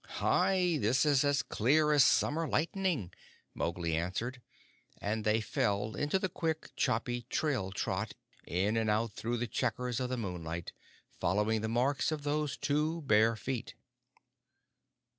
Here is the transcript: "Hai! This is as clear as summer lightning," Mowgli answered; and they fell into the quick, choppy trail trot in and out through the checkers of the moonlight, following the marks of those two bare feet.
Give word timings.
"Hai! 0.17 0.79
This 0.81 1.05
is 1.05 1.23
as 1.23 1.43
clear 1.43 1.91
as 1.91 2.03
summer 2.03 2.47
lightning," 2.47 3.13
Mowgli 3.53 3.95
answered; 3.95 4.41
and 4.99 5.23
they 5.23 5.41
fell 5.41 5.93
into 5.95 6.17
the 6.17 6.27
quick, 6.27 6.71
choppy 6.75 7.27
trail 7.29 7.69
trot 7.69 8.15
in 8.47 8.77
and 8.77 8.89
out 8.89 9.11
through 9.13 9.37
the 9.37 9.45
checkers 9.45 9.99
of 9.99 10.09
the 10.09 10.17
moonlight, 10.17 10.71
following 11.19 11.61
the 11.61 11.67
marks 11.69 12.11
of 12.11 12.23
those 12.23 12.57
two 12.57 13.03
bare 13.03 13.35
feet. 13.35 13.75